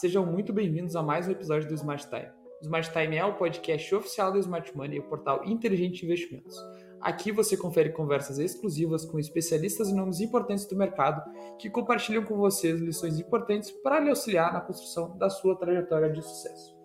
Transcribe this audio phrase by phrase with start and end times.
[0.00, 2.28] Sejam muito bem-vindos a mais um episódio do Smart Time.
[2.60, 6.56] O Smart Time é o podcast oficial do Smart Money, o portal inteligente investimentos.
[7.00, 11.20] Aqui você confere conversas exclusivas com especialistas e nomes importantes do mercado
[11.58, 16.22] que compartilham com vocês lições importantes para lhe auxiliar na construção da sua trajetória de
[16.22, 16.76] sucesso.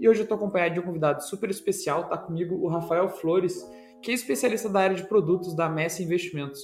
[0.00, 3.64] E hoje eu estou acompanhado de um convidado super especial, está comigo o Rafael Flores,
[4.02, 6.60] que é especialista da área de produtos da Messi Investimentos.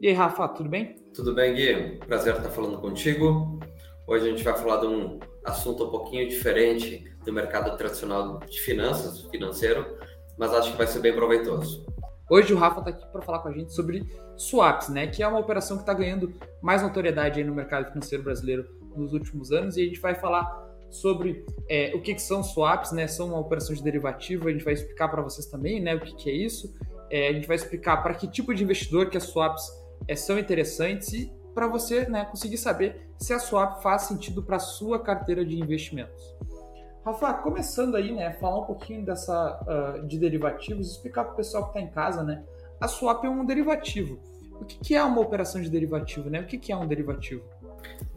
[0.00, 0.96] E aí, Rafa, tudo bem?
[1.14, 1.98] Tudo bem, Gui?
[2.08, 3.60] Prazer estar falando contigo.
[4.06, 8.60] Hoje a gente vai falar de um assunto um pouquinho diferente do mercado tradicional de
[8.60, 9.96] finanças, financeiro,
[10.36, 11.86] mas acho que vai ser bem proveitoso.
[12.28, 15.06] Hoje o Rafa está aqui para falar com a gente sobre swaps, né?
[15.06, 19.50] Que é uma operação que está ganhando mais notoriedade no mercado financeiro brasileiro nos últimos
[19.50, 23.06] anos e a gente vai falar sobre é, o que, que, são swaps, né?
[23.06, 25.94] São uma operação de derivativo, a gente vai explicar para vocês também, né?
[25.94, 26.74] O que, que é isso.
[27.10, 29.66] É, a gente vai explicar para que tipo de investidor que as swaps
[30.06, 34.56] é, são interessantes e para você né, conseguir saber se a swap faz sentido para
[34.56, 36.34] a sua carteira de investimentos.
[37.04, 41.64] Rafa, começando aí, né, falar um pouquinho dessa uh, de derivativos, explicar para o pessoal
[41.64, 42.42] que está em casa, né,
[42.80, 44.18] a swap é um derivativo.
[44.60, 46.40] O que, que é uma operação de derivativo, né?
[46.40, 47.42] O que, que é um derivativo?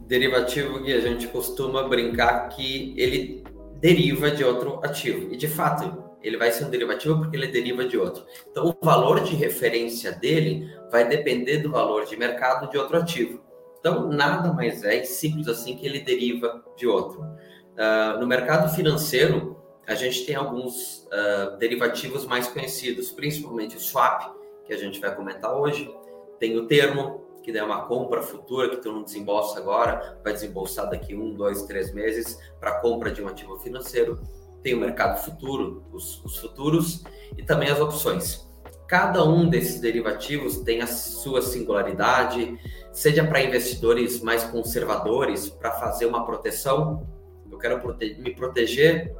[0.08, 3.44] derivativo que a gente costuma brincar que ele
[3.78, 5.32] deriva de outro ativo.
[5.32, 8.24] E de fato, ele vai ser um derivativo porque ele deriva de outro.
[8.50, 13.40] Então, o valor de referência dele vai depender do valor de mercado de outro ativo.
[13.80, 17.20] Então, nada mais é simples assim que ele deriva de outro.
[17.22, 24.34] Uh, no mercado financeiro, a gente tem alguns uh, derivativos mais conhecidos, principalmente o swap,
[24.66, 25.90] que a gente vai comentar hoje,
[26.38, 30.90] tem o termo, que é uma compra futura que tu não desembolsa agora, vai desembolsar
[30.90, 34.20] daqui um, dois, três meses para compra de um ativo financeiro.
[34.62, 37.04] Tem o mercado futuro, os, os futuros
[37.36, 38.46] e também as opções.
[38.86, 42.58] Cada um desses derivativos tem a sua singularidade,
[42.90, 47.06] seja para investidores mais conservadores, para fazer uma proteção.
[47.50, 49.14] Eu quero prote me proteger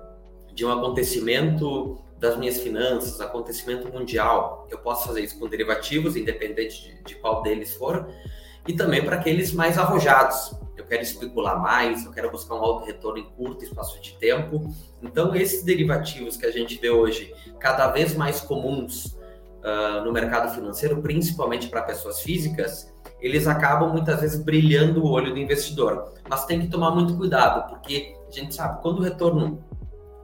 [0.54, 4.66] de um acontecimento das minhas finanças, acontecimento mundial.
[4.70, 8.08] Eu posso fazer isso com derivativos, independente de, de qual deles for,
[8.68, 10.54] e também para aqueles mais arrojados.
[10.76, 14.72] Eu quero especular mais, eu quero buscar um alto retorno em curto espaço de tempo.
[15.02, 19.16] Então, esses derivativos que a gente vê hoje, cada vez mais comuns
[19.64, 25.32] uh, no mercado financeiro, principalmente para pessoas físicas, eles acabam muitas vezes brilhando o olho
[25.32, 26.12] do investidor.
[26.28, 29.64] Mas tem que tomar muito cuidado, porque a gente sabe, quando o retorno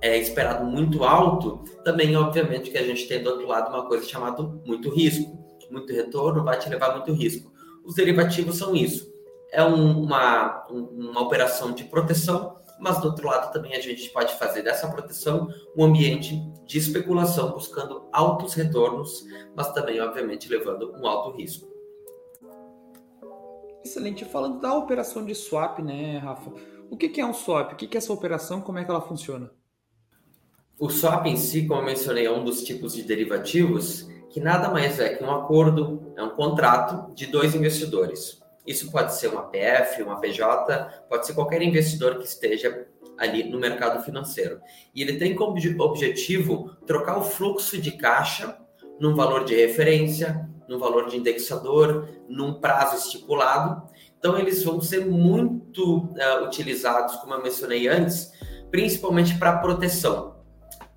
[0.03, 4.07] é esperado muito alto, também, obviamente, que a gente tem do outro lado uma coisa
[4.07, 5.43] chamada muito risco.
[5.71, 7.54] Muito retorno vai te levar muito risco.
[7.85, 9.13] Os derivativos são isso.
[9.53, 14.35] É um, uma, uma operação de proteção, mas do outro lado também a gente pode
[14.35, 16.37] fazer dessa proteção um ambiente
[16.67, 19.25] de especulação, buscando altos retornos,
[19.55, 21.69] mas também, obviamente, levando um alto risco.
[23.85, 24.25] Excelente.
[24.25, 26.51] Falando da operação de swap, né, Rafa?
[26.91, 27.73] O que é um swap?
[27.73, 28.61] O que é essa operação?
[28.61, 29.51] Como é que ela funciona?
[30.79, 34.69] O swap em si, como eu mencionei, é um dos tipos de derivativos que nada
[34.69, 38.43] mais é que um acordo, é um contrato de dois investidores.
[38.67, 42.85] Isso pode ser uma PF, uma PJ, pode ser qualquer investidor que esteja
[43.17, 44.61] ali no mercado financeiro.
[44.93, 48.59] E ele tem como objetivo trocar o fluxo de caixa
[48.99, 53.89] num valor de referência, num valor de indexador, num prazo estipulado.
[54.19, 58.33] Então, eles vão ser muito uh, utilizados, como eu mencionei antes,
[58.69, 60.34] principalmente para proteção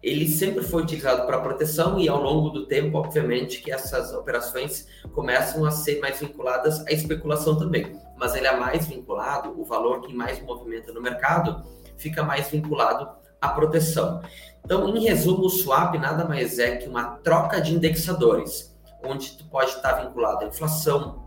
[0.07, 4.87] ele sempre foi utilizado para proteção e ao longo do tempo, obviamente, que essas operações
[5.13, 7.99] começam a ser mais vinculadas à especulação também.
[8.15, 11.61] Mas ele é mais vinculado, o valor que mais movimenta no mercado
[11.97, 13.09] fica mais vinculado
[13.41, 14.21] à proteção.
[14.63, 18.73] Então, em resumo, o swap nada mais é que uma troca de indexadores,
[19.03, 21.26] onde tu pode estar vinculado à inflação,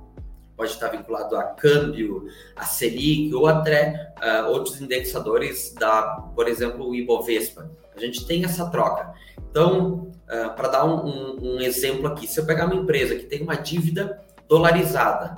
[0.60, 6.03] pode estar vinculado a câmbio, a Selic ou até uh, outros indexadores da,
[6.36, 7.71] por exemplo, o Ibovespa.
[7.97, 9.15] A gente tem essa troca.
[9.51, 13.24] Então, uh, para dar um, um, um, exemplo aqui, se eu pegar uma empresa que
[13.24, 15.34] tem uma dívida dolarizada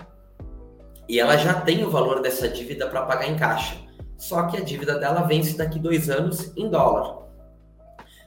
[1.08, 3.76] e ela já tem o valor dessa dívida para pagar em caixa,
[4.18, 7.28] só que a dívida dela vence daqui dois anos em dólar.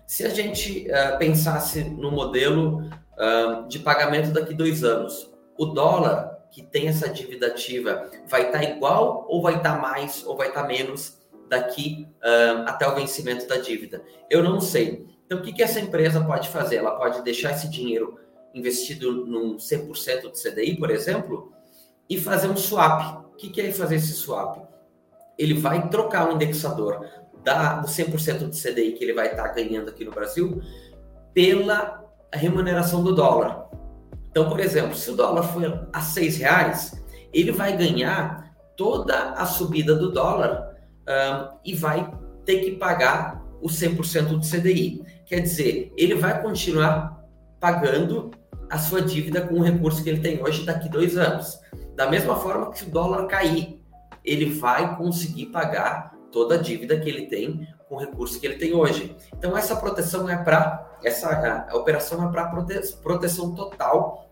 [0.07, 6.34] Se a gente uh, pensasse no modelo uh, de pagamento daqui dois anos, o dólar
[6.51, 10.37] que tem essa dívida ativa vai estar tá igual ou vai estar tá mais ou
[10.37, 11.19] vai estar tá menos
[11.49, 14.03] daqui uh, até o vencimento da dívida?
[14.29, 15.05] Eu não sei.
[15.25, 16.77] Então, o que, que essa empresa pode fazer?
[16.77, 18.19] Ela pode deixar esse dinheiro
[18.53, 21.51] investido num 100% de CDI, por exemplo,
[22.09, 23.25] e fazer um swap.
[23.33, 24.63] O que, que é fazer esse swap?
[25.37, 27.05] Ele vai trocar o indexador
[27.43, 30.61] da, do 100% de CDI que ele vai estar ganhando aqui no Brasil
[31.33, 33.64] pela remuneração do dólar.
[34.35, 37.01] Então, por exemplo, se o dólar for a seis reais,
[37.33, 40.75] ele vai ganhar toda a subida do dólar
[41.07, 42.11] uh, e vai
[42.43, 45.01] ter que pagar o 100% do CDI.
[45.25, 47.25] Quer dizer, ele vai continuar
[47.61, 48.29] pagando
[48.69, 51.57] a sua dívida com o recurso que ele tem hoje daqui dois anos.
[51.95, 53.81] Da mesma forma que se o dólar cair,
[54.21, 58.57] ele vai conseguir pagar toda a dívida que ele tem com o recurso que ele
[58.57, 59.15] tem hoje.
[59.37, 61.29] Então essa proteção é para essa
[61.69, 64.24] a operação é para prote, proteção total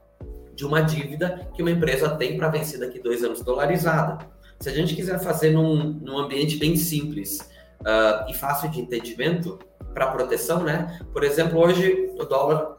[0.56, 4.26] de uma dívida que uma empresa tem para vencer daqui dois anos dolarizada.
[4.60, 7.40] Se a gente quiser fazer num, num ambiente bem simples
[7.82, 9.60] uh, e fácil de entendimento
[9.94, 11.00] para proteção, né?
[11.12, 12.78] Por exemplo, hoje o dólar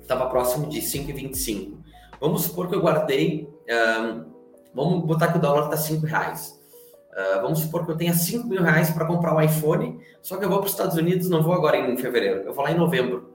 [0.00, 1.78] estava próximo de 5,25.
[2.20, 4.24] Vamos supor que eu guardei, uh,
[4.74, 6.58] vamos botar que o dólar está 5 reais.
[7.12, 10.36] Uh, vamos supor que eu tenha 5 mil reais para comprar o um iPhone, só
[10.36, 12.70] que eu vou para os Estados Unidos, não vou agora em fevereiro, eu vou lá
[12.70, 13.25] em novembro.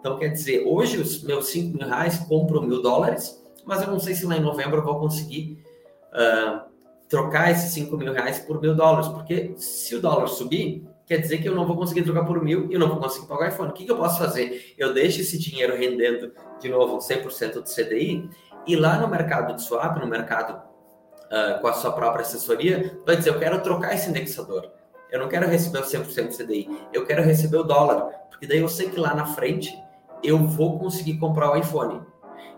[0.00, 3.98] Então, quer dizer, hoje os meus 5 mil reais compram mil dólares, mas eu não
[3.98, 5.62] sei se lá em novembro eu vou conseguir
[6.12, 6.60] uh,
[7.08, 11.38] trocar esses 5 mil reais por mil dólares, porque se o dólar subir, quer dizer
[11.38, 13.48] que eu não vou conseguir trocar por mil e eu não vou conseguir pagar o
[13.48, 13.70] iPhone.
[13.70, 14.74] O que, que eu posso fazer?
[14.78, 18.28] Eu deixo esse dinheiro rendendo, de novo, 100% do CDI,
[18.66, 20.62] e lá no mercado de swap, no mercado
[21.26, 24.70] uh, com a sua própria assessoria, vai dizer: eu quero trocar esse indexador.
[25.10, 28.68] Eu não quero receber o 100% CDI, eu quero receber o dólar, porque daí eu
[28.68, 29.74] sei que lá na frente
[30.22, 32.02] eu vou conseguir comprar o iPhone.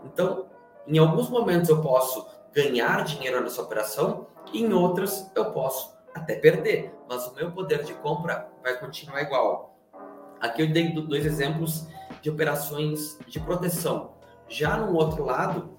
[0.04, 0.46] Então,
[0.86, 6.34] em alguns momentos eu posso ganhar dinheiro nessa operação, e em outras eu posso até
[6.34, 9.76] perder, mas o meu poder de compra vai continuar igual.
[10.40, 11.86] Aqui eu dei dois exemplos
[12.22, 14.14] de operações de proteção.
[14.48, 15.78] Já no outro lado,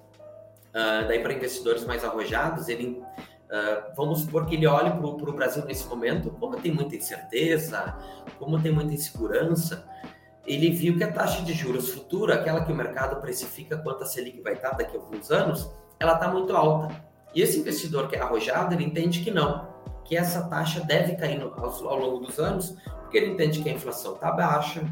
[0.70, 3.02] uh, daí para investidores mais arrojados, ele,
[3.50, 7.98] uh, vamos supor que ele olhe para o Brasil nesse momento, como tem muita incerteza,
[8.38, 9.86] como tem muita insegurança,
[10.46, 14.06] ele viu que a taxa de juros futura, aquela que o mercado precifica quanto a
[14.06, 16.94] Selic vai estar daqui a alguns anos, ela está muito alta.
[17.34, 19.68] E esse investidor que é arrojado, ele entende que não,
[20.04, 23.68] que essa taxa deve cair no, ao, ao longo dos anos, porque ele entende que
[23.68, 24.82] a inflação está baixa,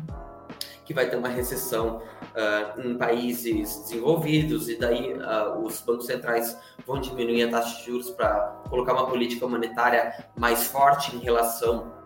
[0.84, 6.58] que vai ter uma recessão uh, em países desenvolvidos e daí uh, os bancos centrais
[6.86, 11.99] vão diminuir a taxa de juros para colocar uma política monetária mais forte em relação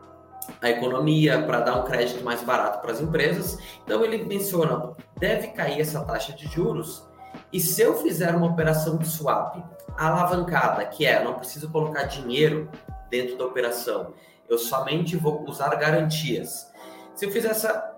[0.60, 3.58] à economia, para dar um crédito mais barato para as empresas.
[3.84, 7.06] Então ele menciona, deve cair essa taxa de juros
[7.52, 9.56] e se eu fizer uma operação de swap
[9.96, 12.68] alavancada, que é, não preciso colocar dinheiro
[13.08, 14.12] dentro da operação,
[14.48, 16.70] eu somente vou usar garantias.
[17.14, 17.94] Se eu fizer essa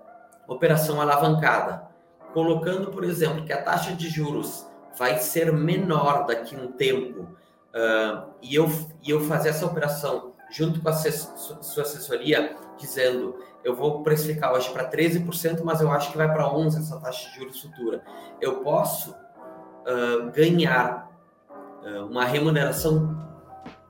[0.47, 1.87] operação alavancada,
[2.33, 4.67] colocando, por exemplo, que a taxa de juros
[4.97, 8.69] vai ser menor daqui a um tempo, uh, e, eu,
[9.01, 14.69] e eu fazer essa operação junto com a sua assessoria, dizendo eu vou precificar hoje
[14.71, 18.01] para 13%, mas eu acho que vai para 11% essa taxa de juros futura.
[18.39, 21.11] Eu posso uh, ganhar
[21.83, 23.27] uh, uma remuneração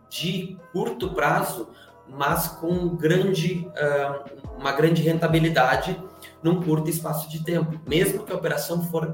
[0.09, 1.69] de curto prazo,
[2.07, 6.01] mas com grande, uh, uma grande rentabilidade
[6.42, 9.13] num curto espaço de tempo, mesmo que a operação for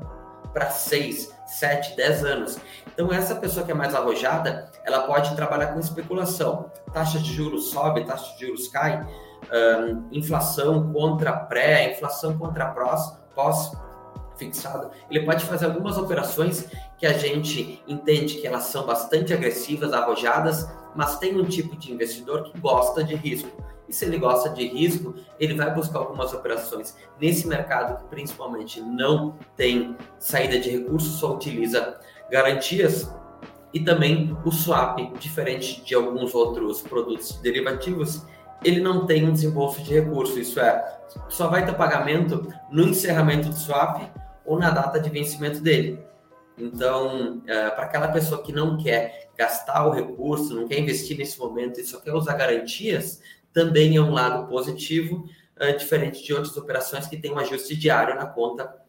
[0.53, 2.57] para 6, 7, 10 anos.
[2.87, 6.71] Então, essa pessoa que é mais arrojada, ela pode trabalhar com especulação.
[6.93, 9.05] Taxa de juros sobe, taxa de juros cai,
[10.11, 13.71] inflação contra pré, inflação contra pós, pós
[14.37, 14.91] fixado.
[15.09, 16.67] Ele pode fazer algumas operações
[16.97, 21.91] que a gente entende que elas são bastante agressivas, arrojadas, mas tem um tipo de
[21.91, 23.49] investidor que gosta de risco.
[23.87, 28.81] E se ele gosta de risco, ele vai buscar algumas operações nesse mercado que principalmente
[28.81, 31.99] não tem saída de recursos, só utiliza
[32.31, 33.13] garantias.
[33.73, 38.25] E também o swap, diferente de alguns outros produtos derivativos,
[38.63, 40.39] ele não tem um desembolso de recurso.
[40.39, 44.01] Isso é, só vai ter pagamento no encerramento do swap
[44.45, 45.99] ou na data de vencimento dele.
[46.57, 51.39] Então, é, para aquela pessoa que não quer gastar o recurso, não quer investir nesse
[51.39, 53.21] momento e só quer usar garantias,
[53.53, 58.15] também é um lado positivo, uh, diferente de outras operações que tem um ajuste diário
[58.15, 58.81] na conta,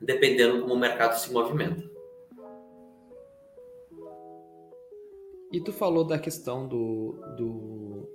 [0.00, 1.82] dependendo como o mercado se movimenta.
[5.52, 8.08] E tu falou da questão do, do,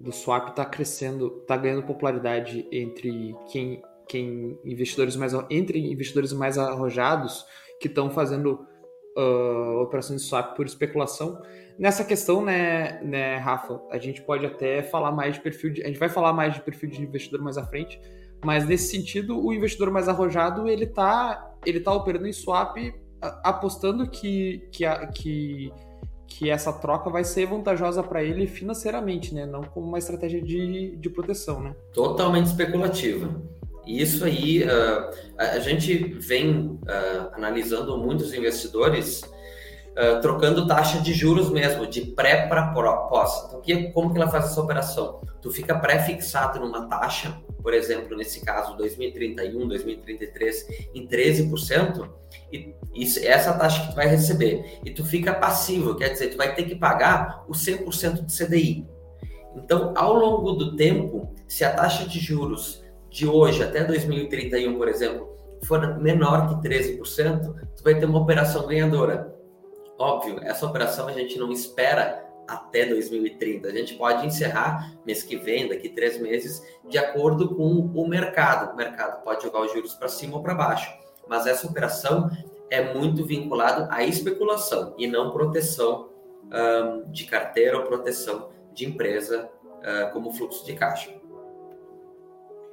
[0.00, 6.58] do swap tá crescendo, tá ganhando popularidade entre quem, quem investidores mais entre investidores mais
[6.58, 7.46] arrojados
[7.80, 8.66] que estão fazendo
[9.16, 11.40] uh, operações de swap por especulação.
[11.78, 15.86] Nessa questão, né, né, Rafa, a gente pode até falar mais de perfil de, a
[15.86, 18.00] gente vai falar mais de perfil de investidor mais à frente,
[18.44, 22.76] mas nesse sentido, o investidor mais arrojado, ele tá, ele tá operando em swap
[23.42, 25.72] apostando que, que, a, que,
[26.26, 29.46] que essa troca vai ser vantajosa para ele financeiramente, né?
[29.46, 31.74] Não como uma estratégia de, de proteção, né?
[31.92, 33.30] Totalmente especulativa.
[33.84, 39.22] E isso aí, uh, a gente vem uh, analisando muitos investidores
[39.92, 43.44] uh, trocando taxa de juros mesmo, de pré para pós.
[43.46, 45.20] Então, que, como que ela faz essa operação?
[45.40, 52.08] Tu fica pré-fixado numa taxa, por exemplo, nesse caso 2031, 2033, em 13%,
[52.52, 54.78] e isso, essa taxa que tu vai receber.
[54.84, 58.86] E tu fica passivo, quer dizer, tu vai ter que pagar o 100% de CDI.
[59.56, 62.81] Então, ao longo do tempo, se a taxa de juros
[63.12, 68.66] de hoje até 2031, por exemplo, for menor que 13%, tu vai ter uma operação
[68.66, 69.36] ganhadora.
[69.98, 73.68] Óbvio, essa operação a gente não espera até 2030.
[73.68, 78.72] A gente pode encerrar mês que vem, daqui três meses, de acordo com o mercado.
[78.72, 80.92] O mercado pode jogar os juros para cima ou para baixo.
[81.28, 82.30] Mas essa operação
[82.70, 86.08] é muito vinculada à especulação e não proteção
[86.44, 91.21] um, de carteira ou proteção de empresa uh, como fluxo de caixa.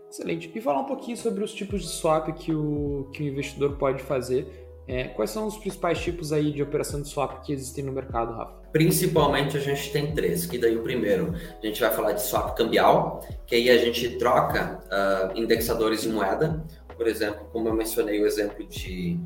[0.10, 0.52] Excelente.
[0.54, 4.02] E falar um pouquinho sobre os tipos de swap que o, que o investidor pode
[4.04, 4.68] fazer.
[4.88, 8.34] É, quais são os principais tipos aí de operação de swap que existem no mercado,
[8.34, 8.54] Rafa?
[8.72, 12.58] Principalmente a gente tem três, que daí o primeiro a gente vai falar de swap
[12.58, 16.66] cambial, que aí a gente troca uh, indexadores de moeda,
[16.98, 19.20] por exemplo, como eu mencionei o exemplo de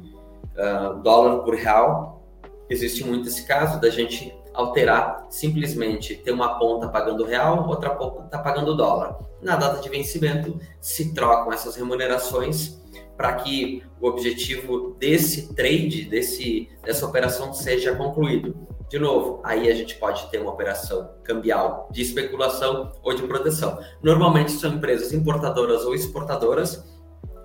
[0.58, 2.22] uh, dólar por real,
[2.70, 8.38] existe muito esse caso da gente alterar simplesmente ter uma ponta pagando real, outra ponta
[8.38, 9.18] pagando dólar.
[9.42, 12.82] Na data de vencimento, se trocam essas remunerações
[13.18, 18.56] para que o objetivo desse trade, desse, dessa operação seja concluído.
[18.90, 23.80] De novo, aí a gente pode ter uma operação cambial de especulação ou de proteção.
[24.02, 26.84] Normalmente são empresas importadoras ou exportadoras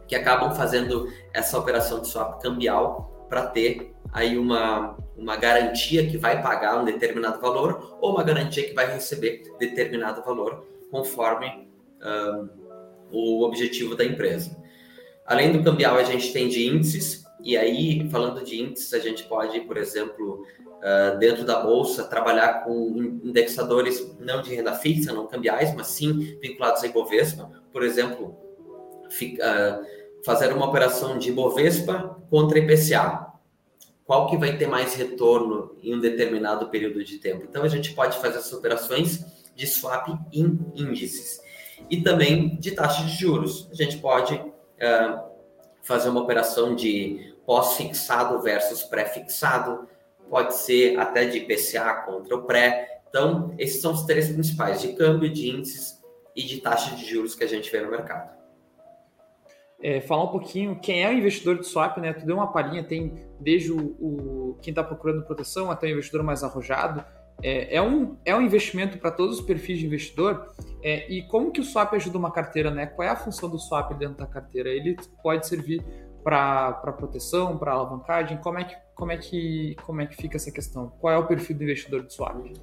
[0.06, 6.16] que acabam fazendo essa operação de swap cambial para ter aí uma, uma garantia que
[6.16, 11.68] vai pagar um determinado valor ou uma garantia que vai receber determinado valor conforme
[13.10, 14.56] o objetivo da empresa.
[15.26, 19.25] Além do cambial, a gente tem de índices, e aí, falando de índices, a gente
[19.25, 20.44] pode, por exemplo,
[20.78, 26.38] uh, dentro da bolsa, trabalhar com indexadores não de renda fixa, não cambiais, mas sim
[26.40, 27.50] vinculados a Ibovespa.
[27.72, 28.37] Por exemplo,
[29.10, 33.27] fica, uh, fazer uma operação de Ibovespa contra IPCA
[34.08, 37.44] qual que vai ter mais retorno em um determinado período de tempo.
[37.46, 39.22] Então a gente pode fazer essas operações
[39.54, 41.42] de swap em índices
[41.90, 43.68] e também de taxa de juros.
[43.70, 45.20] A gente pode uh,
[45.82, 49.86] fazer uma operação de pós-fixado versus pré-fixado,
[50.30, 53.02] pode ser até de IPCA contra o pré.
[53.10, 56.02] Então, esses são os três principais: de câmbio, de índices
[56.34, 58.38] e de taxa de juros que a gente vê no mercado
[59.80, 62.12] é, falar um pouquinho quem é o investidor de swap, né?
[62.12, 66.23] Tu deu uma palhinha, tem desde o, o quem está procurando proteção até o investidor
[66.23, 67.04] mais arrojado.
[67.40, 70.52] É, é um, é um investimento para todos os perfis de investidor.
[70.82, 72.87] É, e como que o swap ajuda uma carteira, né?
[72.87, 74.68] Qual é a função do swap dentro da carteira?
[74.68, 75.85] Ele pode servir
[76.25, 78.38] para proteção, para alavancagem?
[78.38, 80.92] Como é, que, como, é que, como é que fica essa questão?
[81.00, 82.34] Qual é o perfil do investidor de swap?
[82.36, 82.54] Uh,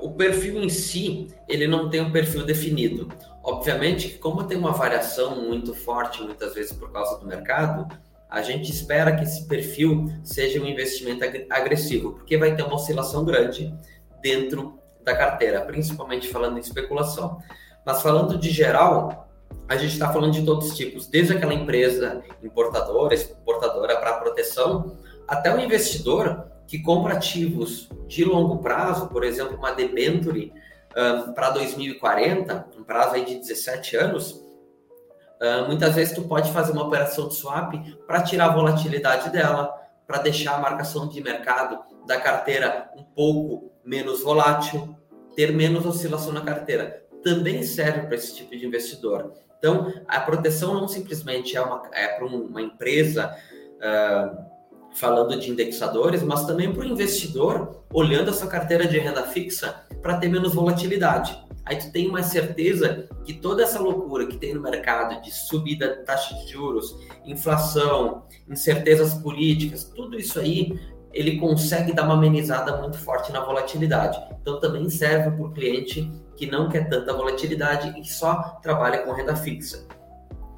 [0.00, 3.08] o perfil em si, ele não tem um perfil definido.
[3.42, 7.88] Obviamente, como tem uma variação muito forte, muitas vezes por causa do mercado,
[8.30, 13.24] a gente espera que esse perfil seja um investimento agressivo, porque vai ter uma oscilação
[13.24, 13.74] grande
[14.22, 17.42] dentro da carteira, principalmente falando em especulação.
[17.84, 19.28] Mas falando de geral,
[19.68, 24.96] a gente está falando de todos os tipos, desde aquela empresa importadora, exportadora para proteção,
[25.30, 30.52] até o investidor que compra ativos de longo prazo, por exemplo, uma debenture
[30.96, 36.72] um, para 2040, um prazo aí de 17 anos, uh, muitas vezes tu pode fazer
[36.72, 37.74] uma operação de swap
[38.08, 39.72] para tirar a volatilidade dela,
[40.04, 44.96] para deixar a marcação de mercado da carteira um pouco menos volátil,
[45.36, 47.04] ter menos oscilação na carteira.
[47.22, 49.32] Também serve para esse tipo de investidor.
[49.58, 53.32] Então, a proteção não simplesmente é, uma, é para uma empresa
[53.76, 54.49] uh,
[54.92, 59.84] falando de indexadores, mas também para o investidor olhando a sua carteira de renda fixa
[60.02, 61.38] para ter menos volatilidade.
[61.64, 65.96] Aí tu tem uma certeza que toda essa loucura que tem no mercado de subida
[65.96, 70.78] de taxa de juros, inflação, incertezas políticas, tudo isso aí
[71.12, 74.18] ele consegue dar uma amenizada muito forte na volatilidade.
[74.40, 79.12] Então também serve para o cliente que não quer tanta volatilidade e só trabalha com
[79.12, 79.86] renda fixa.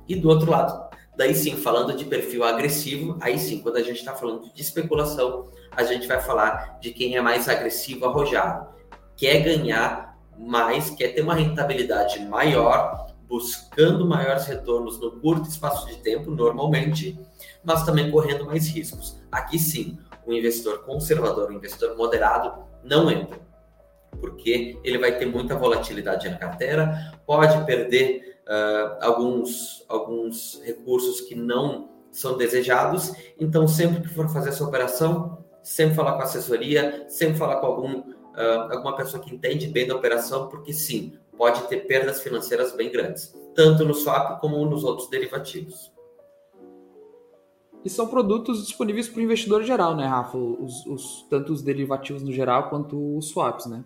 [0.08, 3.98] E do outro lado, daí sim, falando de perfil agressivo, aí sim, quando a gente
[3.98, 8.68] está falando de especulação, a gente vai falar de quem é mais agressivo, arrojado.
[9.16, 15.96] Quer ganhar mais, quer ter uma rentabilidade maior, buscando maiores retornos no curto espaço de
[15.98, 17.18] tempo, normalmente,
[17.64, 19.18] mas também correndo mais riscos.
[19.30, 23.40] Aqui sim, o investidor conservador, o investidor moderado, não entra
[24.20, 31.34] porque ele vai ter muita volatilidade na carteira, pode perder uh, alguns, alguns recursos que
[31.34, 33.12] não são desejados.
[33.38, 37.98] Então, sempre que for fazer essa operação, sempre falar com assessoria, sempre falar com algum,
[38.00, 42.90] uh, alguma pessoa que entende bem da operação, porque sim, pode ter perdas financeiras bem
[42.90, 45.92] grandes, tanto no swap como nos outros derivativos.
[47.84, 50.38] E são produtos disponíveis para o investidor geral, né, Rafa?
[50.38, 53.84] Os, os, tanto os derivativos no geral quanto os swaps, né?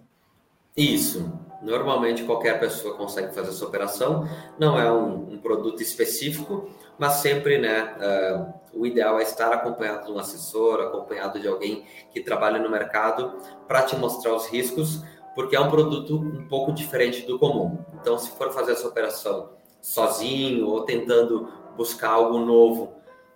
[0.76, 1.32] Isso.
[1.62, 4.28] Normalmente qualquer pessoa consegue fazer essa operação.
[4.58, 6.68] Não é um, um produto específico,
[6.98, 7.94] mas sempre, né?
[7.96, 12.68] Uh, o ideal é estar acompanhado de um assessor, acompanhado de alguém que trabalha no
[12.68, 15.02] mercado para te mostrar os riscos,
[15.34, 17.78] porque é um produto um pouco diferente do comum.
[17.94, 22.92] Então, se for fazer essa operação sozinho ou tentando buscar algo novo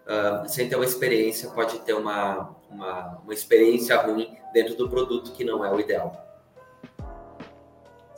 [0.07, 5.33] uh, sem ter uma experiência, pode ter uma, uma, uma experiência ruim dentro do produto
[5.33, 6.30] que não é o ideal.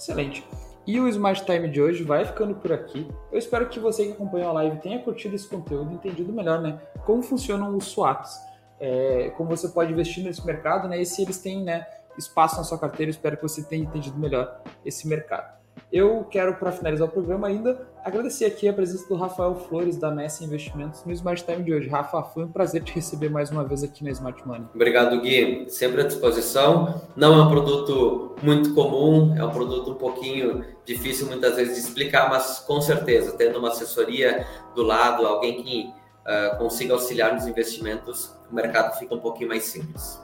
[0.02, 0.44] Excelente.
[0.84, 3.08] E o Smart Time de hoje vai ficando por aqui.
[3.30, 6.80] Eu espero que você que acompanhou a live tenha curtido esse conteúdo, entendido melhor, né?
[7.06, 8.36] Como funcionam os swaps,
[8.80, 11.00] é, como você pode investir nesse mercado, né?
[11.00, 11.86] E se eles têm, né,
[12.18, 15.61] espaço na sua carteira, eu espero que você tenha entendido melhor esse mercado.
[15.92, 20.10] Eu quero, para finalizar o programa ainda, agradecer aqui a presença do Rafael Flores, da
[20.10, 21.86] Messi Investimentos, no Smart Time de hoje.
[21.86, 24.66] Rafa, foi um prazer te receber mais uma vez aqui na Smart Money.
[24.74, 25.66] Obrigado, Gui.
[25.68, 27.02] Sempre à disposição.
[27.14, 31.80] Não é um produto muito comum, é um produto um pouquinho difícil muitas vezes de
[31.80, 35.92] explicar, mas com certeza, tendo uma assessoria do lado, alguém que
[36.26, 40.18] uh, consiga auxiliar nos investimentos, o mercado fica um pouquinho mais simples.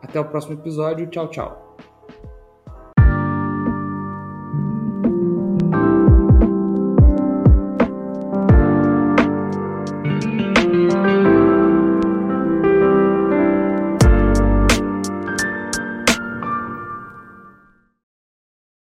[0.00, 1.06] Até o próximo episódio.
[1.08, 1.61] Tchau, tchau.